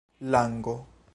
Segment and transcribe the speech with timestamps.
[0.31, 0.75] lango